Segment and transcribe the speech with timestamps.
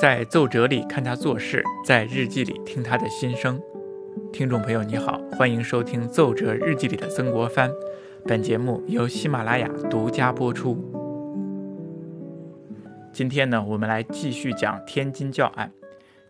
[0.00, 3.60] 在奏折里看他做事，在日记里听他的心声。
[4.32, 7.70] 听众朋友你好，欢迎收听《奏折日记里的曾国藩》。
[8.26, 10.82] 本节目由喜马拉雅独家播出。
[13.12, 15.70] 今天呢，我们来继续讲天津教案。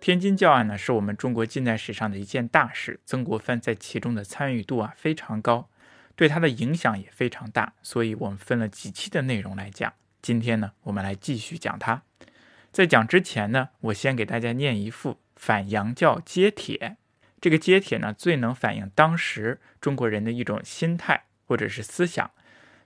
[0.00, 5.68] 天津教案呢，是我们中国近代史上的一件大事，曾国藩在其中的参与度啊非常高，
[6.14, 9.93] 对他的影响也非常大，所以我们分了几期的内容来讲。
[10.21, 12.02] 今天呢，我们来继续讲它。
[12.75, 16.97] 在讲之前呢，我先给大家念一副反洋教揭帖。
[17.41, 22.28] 这个揭帖呢，最能反映当时中国人的一种心态或者是思想，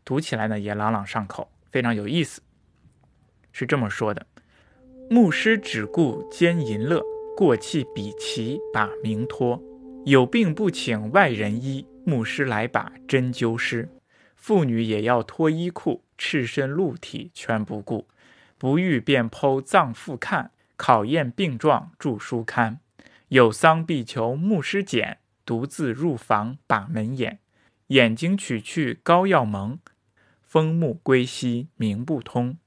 [0.04, 2.42] 读起来呢也朗朗上口，非常有意思。
[3.50, 4.26] 是这么说的。
[5.08, 7.02] 牧师只顾兼淫乐，
[7.34, 9.58] 过气比奇把名托。
[10.04, 13.88] 有病不请外人医，牧师来把针灸师。
[14.36, 18.06] 妇女也要脱衣裤，赤身露体全不顾。
[18.58, 22.80] 不愈便剖脏腑看，考验病状著书刊。
[23.28, 27.38] 有丧必求牧师检，独自入房把门掩。
[27.88, 29.78] 眼睛取去膏药蒙，
[30.42, 32.58] 风目归西名不通。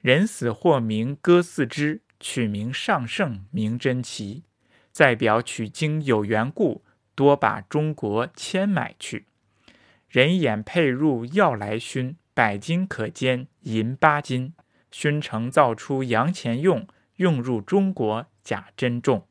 [0.00, 4.44] 人死或名割四肢，取名上圣名真奇。
[4.92, 9.26] 再表取经有缘故，多把中国迁买去。
[10.08, 14.52] 人眼配入药来熏，百金可煎银八斤。
[14.96, 19.26] 熏成造出洋钱用，用入中国假珍重。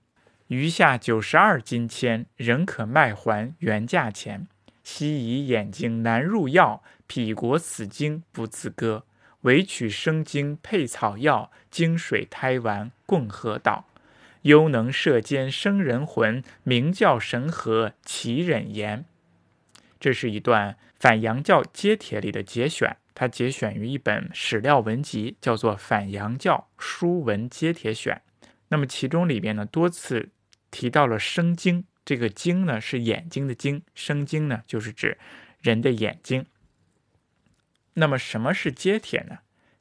[0.47, 4.45] 余下九十二金签，仍可卖还原价钱。
[4.83, 9.05] 西夷眼睛难入药，匹国死经不自割。
[9.43, 13.85] 唯取生精配草药，精水胎丸共和道。
[14.41, 19.05] 幽能摄间生人魂，名叫神和其忍言。
[20.03, 28.21] 这是一段反洋教揭帖里的节选，它节选于一本史料文集，叫做《反洋教书文揭帖选》。
[28.67, 30.31] 那么其中里边呢，多次
[30.69, 35.17] 提到了生精，这个精呢是眼睛的精，生精呢就是指
[35.61, 36.45] 人的眼睛。
[37.93, 39.37] 那么什么是揭帖呢？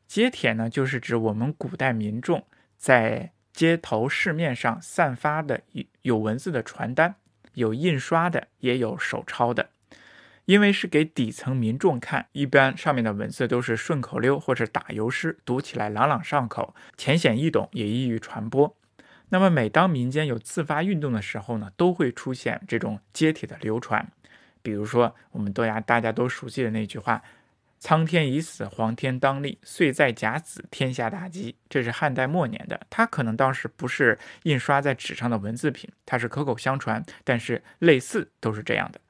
[0.06, 5.62] 揭帖呢，就是指我们古代民众在街头市面上散发的
[6.02, 7.16] 有文字的传单，
[7.54, 9.70] 有印刷的，也有手抄的。
[10.44, 18.76] 因为是给底层民众看，一般上面的文字都是顺口溜或者打油诗，读起来朗朗上口，浅显易懂，也易于传播。
[19.28, 24.06] 那么每当民间有自发运动的时候呢，都会出现这种揭体的流传。
[24.62, 27.22] 比如说，我们都家大家都熟悉的那句话。
[27.78, 29.59] 苍天已死，黄天当立。
[29.64, 31.56] 岁在甲子，天下大吉。
[31.69, 39.00] 这是汉代末年的，它可能当时不是印刷在纸上的文字品，它是口口相传，但是类似都是这样的。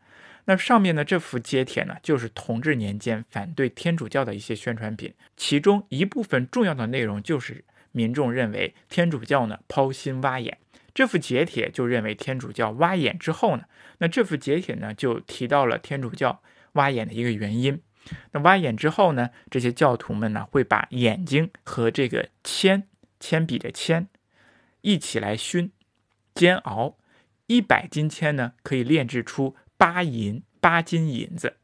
[0.44, 10.58] 那上面的这幅揭帖呢，就是同治年间反对天主教的一些宣传品，其中一部分重要的内容就是民众认为天主教呢抛心挖眼。
[10.94, 13.64] 这幅揭帖就认为天主教挖眼之后呢，
[13.98, 16.42] 那这幅揭帖呢就提到了天主教
[16.72, 17.80] 挖眼的一个原因。
[18.32, 19.30] 那挖眼之后呢？
[19.48, 22.88] 这些教徒们呢，会把眼睛和这个铅
[23.20, 24.08] 铅笔的铅
[24.80, 25.70] 一起来熏
[26.34, 26.96] 煎熬，
[27.46, 31.56] 一百斤铅呢，可以炼制出八银八斤银子。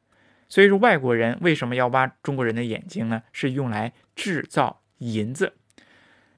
[0.48, 3.22] 所以说，外国人为什么要挖中国人的眼睛呢？
[3.32, 5.52] 是用来制造银子。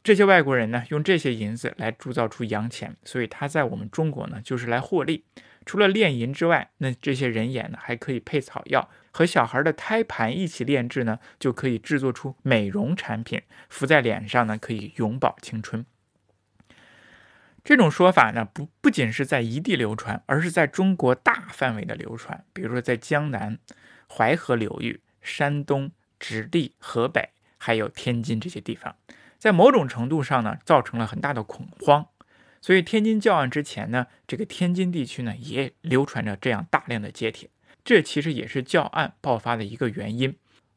[0.04, 5.24] 这些外国人呢，用这些银子来铸造出洋钱，所以他在我们中国呢，就是来获利。
[5.64, 8.90] 除了炼银之外，那这些人眼呢，还可以配草药。
[9.10, 15.86] 和小孩的胎盘一起炼制呢，就可以制作出美容产品，敷在脸上呢，可以永葆青春。
[17.62, 22.44] 这种说法呢，不不仅是在一地流传，而是在中国大范围的流传。
[22.52, 23.58] 比如说，在江南、
[24.08, 28.96] 淮河流域、山东、直隶、河北，还有天津这些地方，
[29.38, 32.06] 在某种程度上呢，造成了很大的恐慌。
[32.62, 37.48] 所以，天津教案之前呢，这个天津地区呢，也流传着这样大量的揭帖。
[37.82, 40.36] 这其实也是教案爆发的一个原因。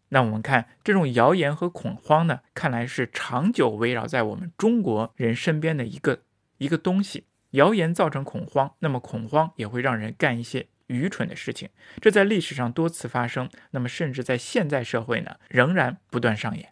[0.09, 6.21] 那我们看这种谣言和恐慌呢，看来是长久围绕在我们中国人身边的一个
[6.63, 7.25] 一个东西。
[7.51, 11.69] 谣言造成恐慌，那么恐慌也会让人干一些愚蠢的事情。
[12.01, 16.69] 这在历史上多次发生，那么甚至在现在社会呢，仍然不断上演。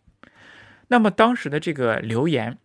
[0.88, 2.58] 那么当时的这个留言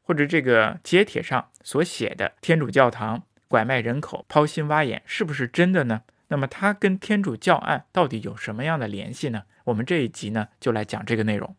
[0.00, 6.04] 或者这个揭帖上所写的天主教堂拐卖人口、抛心挖眼，是不是真的呢？
[6.28, 9.42] 那么它跟天主教案到底有什么样的联系呢？
[9.64, 11.54] 我们这一集呢就来讲这个内容。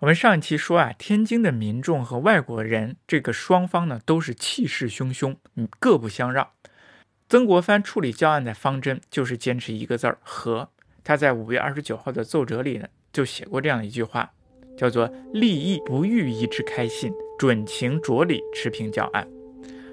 [0.00, 5.36] 我们上一期说啊，天津的民众和外国人这个双方呢都是气势汹汹，
[5.78, 6.48] 各不相让。
[7.28, 10.68] 曾国藩处理教案的方针就是坚持一个字儿和。
[11.02, 14.32] 他在五月二十九号的奏折里呢就写过这样一句话：
[14.76, 19.26] 叫做立意不欲一之开信，准情着理持平教案。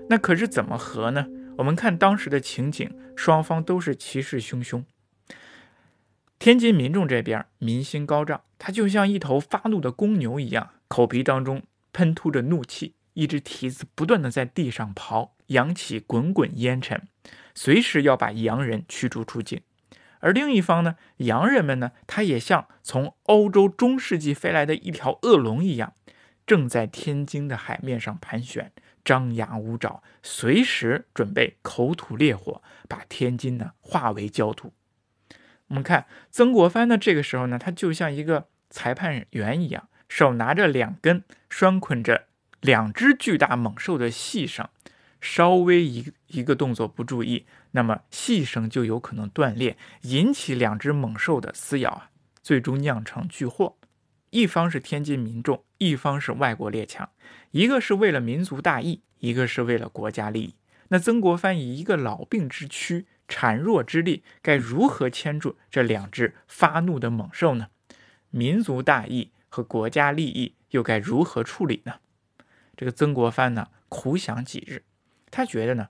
[0.09, 1.25] 那可是怎么和呢？
[1.57, 4.83] 我们看当时的情景，双方都是气势汹汹。
[6.41, 11.61] 天津民众这边民心高涨，他就像一头发怒的公牛一样，口鼻当中
[11.93, 17.07] 喷吐着怒气，一只蹄子不断的在地上刨，扬起滚滚烟尘，
[17.53, 19.61] 随时要把洋人驱逐出境。
[20.21, 25.93] 而另一方呢，洋人们呢，他也像从欧洲中世纪飞来的一条恶龙一样，
[26.47, 28.71] 正在天津的海面上盘旋，
[29.05, 34.73] 张牙舞爪，随时准备口吐烈火，把天津呢化为焦土。
[35.71, 42.25] 我们看曾国藩呢，这个时候呢，他就像一个裁判员一样，手拿着两根拴捆着
[42.59, 44.67] 两只巨大猛兽的细绳，
[45.21, 52.09] 稍微一一个动作不注意，那么细绳就有可能断裂，引起两只猛兽的撕咬啊，
[52.43, 53.77] 最终酿成巨祸。
[54.31, 57.09] 一方是天津民众，一方是外国列强，
[57.51, 60.55] 一个是为了民族大义，一个是为了国家利益。
[60.89, 63.05] 那曾国藩以一个老病之躯。
[63.31, 67.69] 孱弱之力该如何牵住这两只发怒的猛兽呢？
[68.29, 71.95] 民族大义和国家利益又该如何处理呢？
[72.75, 74.83] 这个曾国藩呢苦想几日，
[75.29, 75.87] 他觉得呢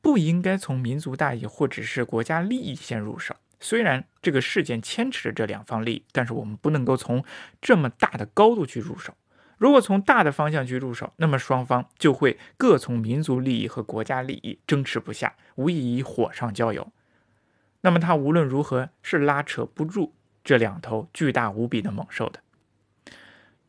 [0.00, 3.36] 不应该从民族大义或者是国家利益先入手。
[3.60, 7.24] 虽然这个事件牵扯着这两方利益，但是我们不能够从
[7.60, 9.14] 这么大的高度去入手。
[9.62, 16.90] 如果从大的方向去入手，那么双方就会各从民族利益和国家利益争持不下，无异于火上浇油。
[17.82, 22.40] 那么他无论如何是拉扯不住这两头巨大无比的猛兽的。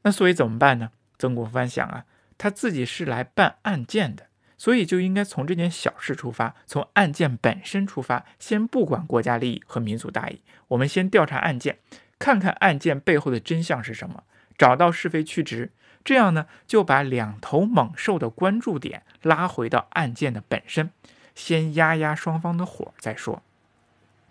[0.02, 0.90] 那所以怎么办呢？
[1.20, 2.06] 曾国藩想啊，
[2.40, 4.26] 他自己是来办案件的，
[4.58, 11.78] 所以就应该从这件小事出发，从案件本身出发，先不管国家利益和民族大义，我们先调查案件，
[12.18, 14.24] 看看案件背后的真相是什么，
[14.58, 15.72] 找到是非曲直。
[16.04, 20.90] 这样呢，就把两头猛兽的关注点拉回到案件的本身，
[21.34, 23.42] 先压压双方的火再说。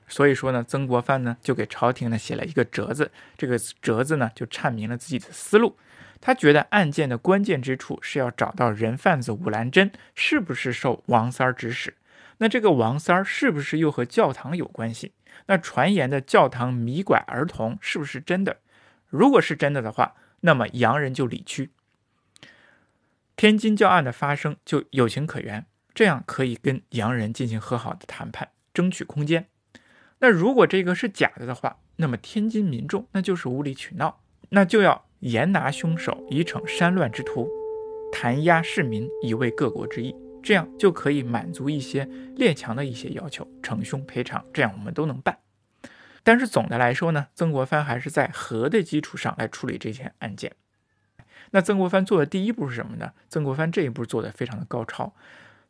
[0.06, 5.78] 所以说呢，曾国藩呢就给朝廷呢写了一个折子，这个折子呢就阐明了自己的思路。
[6.20, 11.94] 他觉得案件的关键之处是要找到人贩子武兰珍是不是受王三儿指使，
[12.36, 15.12] 那这个王三儿是不是又和教堂有关系？
[15.46, 18.58] 那传言的教堂迷拐儿童是不是真的？
[19.08, 20.14] 如果是真的的话。
[20.42, 21.70] 那么洋人就理屈，
[23.36, 29.48] 天津教案的发生就有情可原，这样可以跟洋人进行和好的谈判，争取空间。
[30.18, 37.48] 那如果这个是假的的话，那么天津民众那就是无理取闹，那就要严拿凶手以惩山乱之徒，
[38.12, 42.04] 弹压市民以慰各国之意，这样就可以满足一些
[42.36, 45.38] 列强的一些要求，惩凶赔偿，这样我们都能办。
[46.24, 50.52] 但是总的来说呢，曾国藩还是在和的基础上来处理这件案件。
[51.50, 53.12] 那曾国藩做的第一步是什么呢？
[53.28, 55.12] 曾国藩这一步做的非常的高超，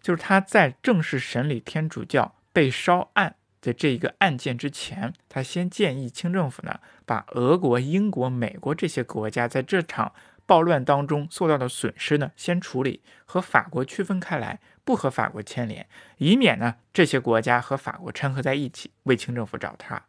[0.01, 10.13] 就是他在正式审理天主教被烧案的这一个案件之前，他先建议清政府呢，把俄国、英国、美国这些国家在这场
[10.47, 15.89] 暴乱当中受到的损失呢，先处理，和法国区分开来，不和法国牵连，
[16.19, 20.05] 以免呢这些国家和法国掺和在一起，为清政府找茬。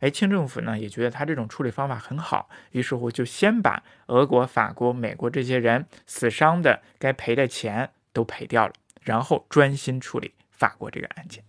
[0.00, 11.44] 哎，清政府呢也觉得他这种处理方法很好，于是乎就先把俄国、法国、美国这些人死伤的该赔的钱都赔掉了，然后专心处理法国这个案件。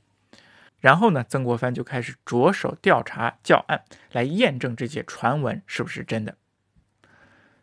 [0.79, 6.36] 然后呢，曾国藩就开始着手调查教案，来验证这些传闻是不是真的。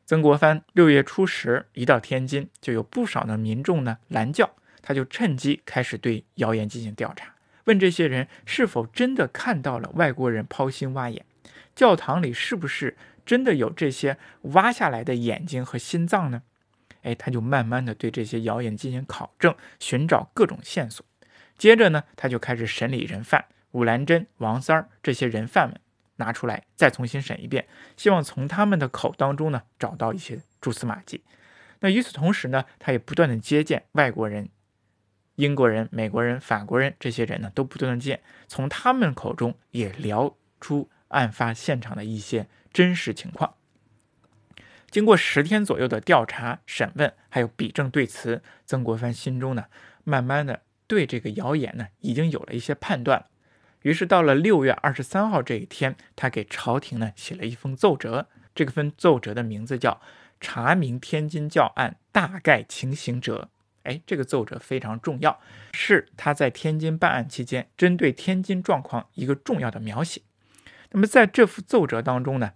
[0.07, 7.35] 曾国藩六月初十一到天津，就有不少的民众呢拦轿，他就趁机开始对谣言进行调查。
[7.69, 11.25] 问这些人是否真的看到了外国人抛心挖眼？
[11.75, 12.97] 教堂里是不是
[13.27, 14.17] 真的有这些
[14.55, 16.43] 挖下来的眼睛和心脏呢？
[17.03, 21.05] 哎，他就慢慢的对这些谣言进行考证，寻找各种线索。
[21.59, 25.79] 接着呢，他就开始审理人犯武兰珍、王三儿这些人犯们，
[26.17, 27.67] 拿出来再重新审一遍，
[27.99, 31.23] 希望从他们的口当中呢找到一些蛛丝马迹。
[31.81, 34.49] 那与此同时呢，他也不断的接见外国人。
[35.39, 43.55] 英国人、美国人、法国人这些人呢，都不断的见，从他们口中也聊出案发现场的一些真实情况。
[44.91, 49.67] 经过十天左右的调查、审问，还有比证对词，曾国藩心中呢，
[50.03, 53.27] 慢慢的对这个谣言呢，已经有了一些判断。
[53.83, 58.27] 于是到了六月二十三号这一天，他给朝廷呢写了一封奏折，
[58.57, 59.93] 这个封奏折的名字叫
[60.41, 63.51] 《查明天津教案大概情形者》。
[63.89, 65.41] 哎，这个奏折非常重要，
[65.73, 70.21] 是他在天津办案期间针对天津状况一个重要的描写。
[70.91, 72.53] 那么在这幅奏折当中呢，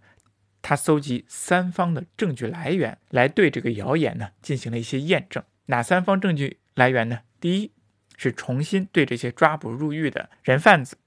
[0.60, 5.42] 他搜集三方的证据来源，来对这个谣言呢进行了一些验证。
[5.66, 7.20] 哪三方证据来源呢？
[7.40, 7.72] 第一
[8.16, 10.98] 是重新对这些抓捕入狱的人贩子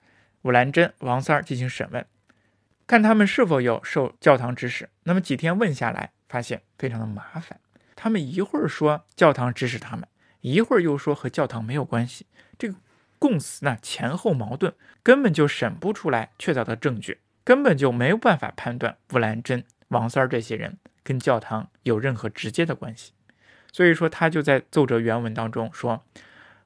[0.41, 2.05] 武兰珍、王三儿进行审问，
[2.87, 4.89] 看他们是否有受教堂指使。
[5.03, 7.59] 那么几天问下来，发现非常的麻烦。
[7.95, 10.05] 他们一会儿说教堂指使他们，
[10.45, 12.27] 一会儿又说和教堂没有关系。
[12.55, 12.75] 这个
[13.17, 14.71] 供词呢前后矛盾，
[15.01, 23.13] 根本就审不出来确凿的证据，根本就没有办法判断武兰珍、王三儿这些人跟教堂有任何直接的关系。
[23.71, 26.03] 所以说，他就在奏折原文当中说，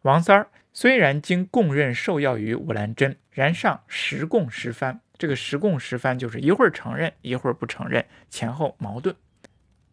[0.01, 4.99] 王三儿虽然经供认受药于武兰珍，然上时供时番。
[5.17, 9.15] 这个时供时番就是一会儿承认，一会儿不承认，前后矛盾。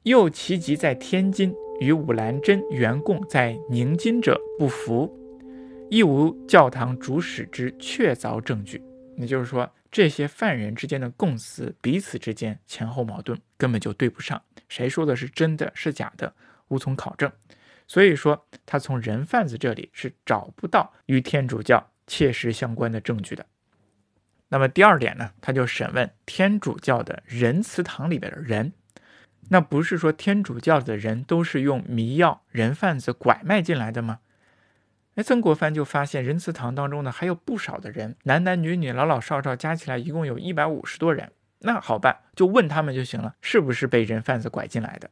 [0.02, 5.12] 又其即在天津与武兰珍原供在宁津者不符，
[5.90, 8.83] 亦无教堂主使之确凿证据。
[9.16, 16.35] 也就是说，这些犯人之间的供词彼此之间前后矛盾，根本就对不上，谁说的是真的是假的，
[16.68, 17.30] 无从考证。
[17.87, 23.47] 所以说，他从人贩子这里是找不到与天主教切实相关的证据的。
[24.49, 28.73] 那么第二点呢，他就审问天主教的仁祠堂里边的人。
[29.48, 34.18] 那不是说天主教的人都是用迷药、人贩子拐卖进来的吗？
[35.14, 41.32] 哎，曾国藩就发现仁慈堂当中呢还有不少的人，男男女女、老老少少加起来一共有一百五十多人。
[41.60, 45.10] 那好办，就问他们就行了，是不是被人贩子拐进来的？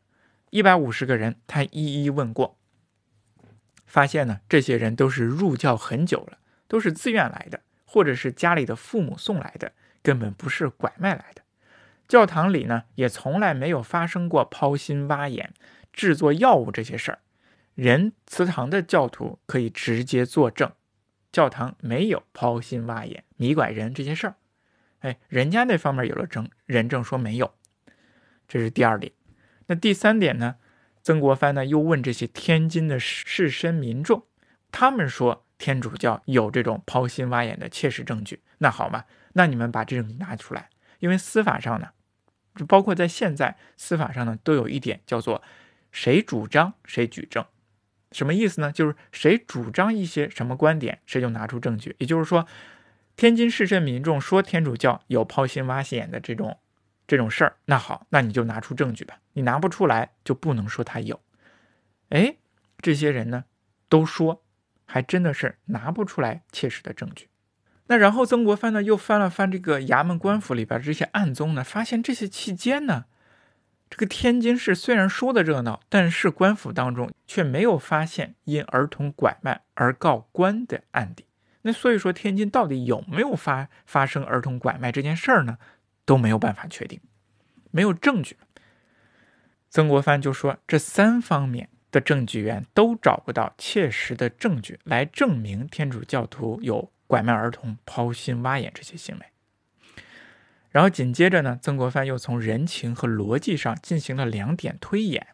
[0.50, 2.58] 一百五十个人，他一一问过，
[3.86, 6.38] 发现呢，这些人都是入教很久了，
[6.68, 9.72] 都是自愿来的，或者是家里的父母送来的，
[10.02, 11.42] 根本不是拐卖来的。
[12.14, 15.52] 教堂里呢，也从来没有发生过抛心挖眼、
[15.92, 17.18] 制作药物这些事儿。
[17.74, 20.70] 仁祠堂的教徒可以直接作证，
[21.32, 24.36] 教堂没有抛心挖眼、迷拐人这些事儿。
[25.00, 27.52] 哎，人家那方面有了证，人证说没有，
[28.46, 29.10] 这是第二点。
[29.66, 30.54] 那第三点呢？
[31.02, 34.22] 曾国藩呢又问这些天津的士绅民众，
[34.70, 38.44] 他们说天主教有这种抛心挖眼的切实证据。
[38.58, 39.02] 那好嘛，
[39.32, 40.70] 那你们把这种拿出来。
[41.00, 41.88] 因为司法上呢，
[42.54, 45.42] 就包括在现在司法上呢，都有一点叫做
[45.90, 47.44] 谁主张谁举证，
[48.12, 48.70] 什么意思呢？
[48.70, 51.96] 就是谁主张一些什么观点，谁就拿出证据。
[51.98, 52.46] 也就是说，
[53.16, 56.58] 天津市镇民众说天主教有抛心挖心眼的这种
[57.06, 59.18] 这种事儿，那好，那你就拿出证据吧。
[59.32, 61.20] 你拿不出来，就不能说他有。
[62.10, 62.36] 哎，
[62.78, 63.44] 这些人呢，
[63.88, 64.44] 都说，
[64.84, 67.28] 还真的是拿不出来切实的证据。
[67.86, 73.04] 那然后曾国藩呢又翻了翻这个衙门官府里边这些案宗呢，发现这些期间呢，
[73.90, 81.26] 这个天津市虽然说的热闹，但是官府当中却没有发现因儿童拐卖而告官的案底。
[81.60, 85.58] 那所以说天津到底有没有发发生儿童拐卖这件事儿呢，
[86.06, 86.98] 都没有办法确定，
[87.70, 88.38] 没有证据。
[89.68, 96.90] 曾国藩就说这三方面的证据源都找不到切实的证据来证明天主教徒有。
[97.06, 99.26] 拐卖儿童、抛心挖眼这些行为，
[100.70, 105.28] 然后紧接着呢，曾国藩又从人情和逻辑上进行了两点推演。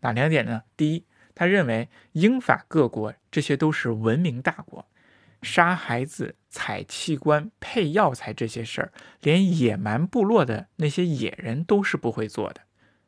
[0.00, 0.62] 哪两点呢？
[0.76, 4.86] 第一，他认为英法各国这些都是文明大国，
[5.40, 12.62] 杀孩子、采器官、配药材这些事儿，连野蛮部落的那些野人都是不会做的，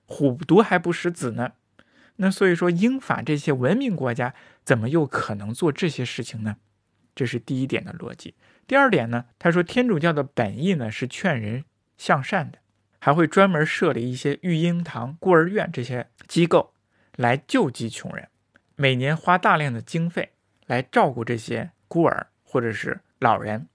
[0.07, 1.53] 虎毒还不食子呢。
[2.17, 6.57] 那所以说，英法这些文明国家怎么又可能做这些事情呢？
[7.15, 8.35] 这是第一点的逻辑。
[8.67, 11.65] 第二点呢，他说天主教的本意呢是劝人
[11.99, 12.59] 向善的，
[12.99, 16.73] 还会专门设立一些育婴堂、孤儿院这些机构
[17.17, 18.29] 来救济穷人，
[18.77, 20.33] 每年花大量的经费
[20.67, 23.69] 来照顾这些孤儿或者是老人。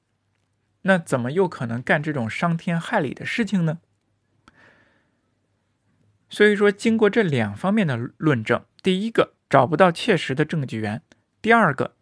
[0.81, 3.79] 那怎么又可能干这种伤天害理的事情呢？
[6.29, 11.01] 所以说，经过这两方面的论证，第一个找不到切实的证据源，
[11.41, 11.95] 第二个。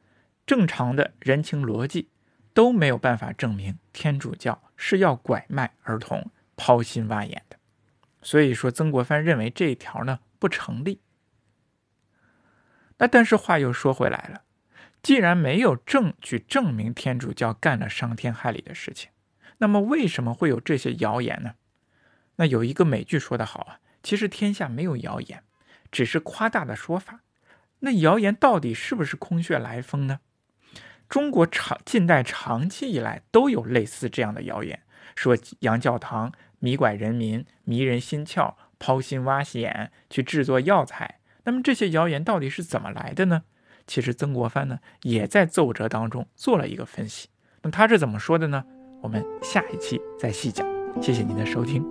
[0.47, 2.09] 正常的人情逻辑
[2.53, 7.57] 都没有办法证明天主教是要拐卖儿童、抛心挖眼的，
[8.21, 11.01] 所以说曾国藩认为这一条呢不成立。
[12.97, 14.43] 那但是话又说回来了，
[15.03, 19.11] 既然没有证据证明天主教干了伤天害理的事情，
[19.57, 21.55] 那么为什么会有这些谣言呢？
[22.37, 25.43] 那有一个美剧说的好啊，其实天下没有谣言，
[25.91, 27.19] 只是夸大的说法。
[27.79, 30.21] 那谣言到底是不是空穴来风呢？
[31.09, 34.81] 中国长近代长期以来都有类似这样的谣言，
[35.15, 41.19] 说洋教堂迷拐人民、迷人心窍、抛心挖眼去制作药材。
[41.43, 43.43] 那么这些谣言到底是怎么来的呢？
[43.85, 47.29] 其实曾国藩呢也在奏折当中做了一个分析。
[47.61, 48.65] 那他是怎么说的呢？
[49.01, 50.67] 我们下一期再细讲。
[51.01, 51.85] 谢谢您的收听。